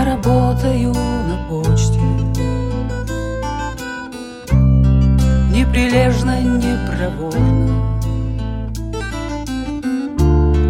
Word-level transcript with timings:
Я 0.00 0.06
работаю 0.06 0.94
на 0.94 1.36
почте. 1.46 2.00
Неприлежно, 5.52 6.40
непроворно. 6.40 7.68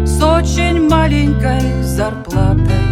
С 0.05 0.21
очень 0.21 0.89
маленькой 0.89 1.81
зарплатой. 1.81 2.85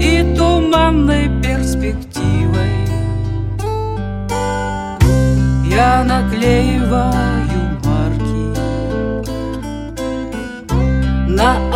И 0.00 0.34
туманной 0.36 1.30
перспективой. 1.40 2.88
Я 5.70 6.02
наклеиваю 6.02 7.35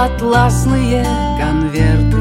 атласные 0.04 1.04
конверты. 1.38 2.16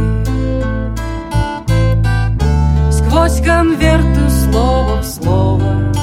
Сквозь 2.92 3.42
конверты 3.42 4.30
слово 4.30 5.02
в 5.02 5.06
слово. 5.06 5.94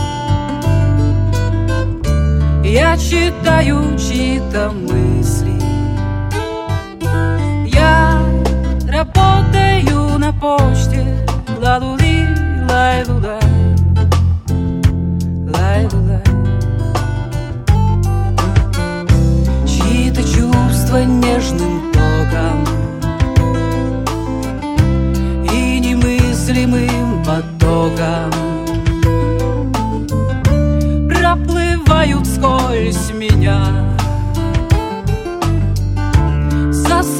Я 2.64 2.96
читаю 2.96 3.96
чьи-то 3.98 4.70
мысли 4.70 5.55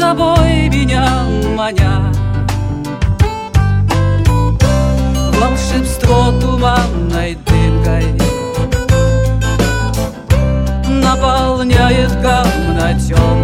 собой 0.07 0.69
меня 0.69 1.25
маня. 1.57 2.13
Волшебство 5.41 6.33
туманной 6.41 7.37
дымкой 7.47 8.07
Наполняет 11.03 12.13
комнатенку 12.23 13.36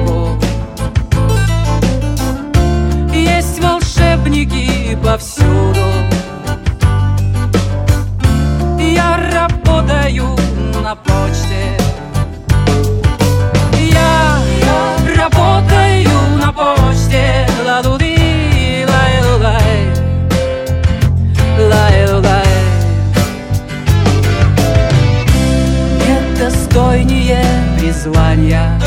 призвания 28.43 28.81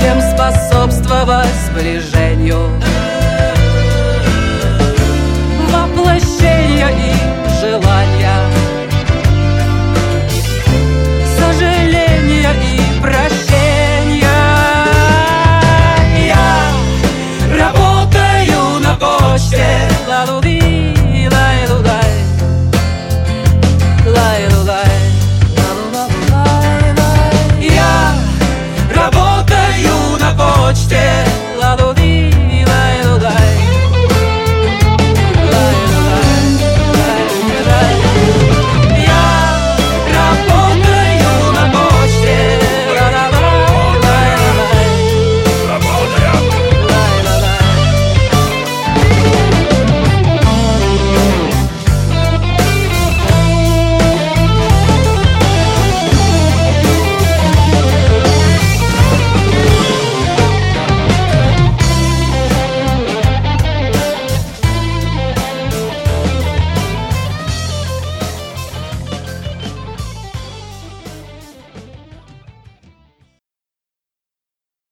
Чем 0.00 0.20
способствовать 0.20 1.46
сближению 1.70 2.70